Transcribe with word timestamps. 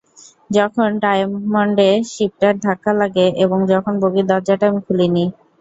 যখন 0.49 0.87
ডায়ামন্ডে 1.03 1.89
শিপটার 2.11 2.53
ধাক্কা 2.65 2.91
লাগে, 3.01 3.25
এবং 3.43 3.59
যখন 3.71 3.93
বগির 4.01 4.25
দরজাটা 4.31 4.65
আমি 4.69 4.79
খুলিনি! 4.85 5.25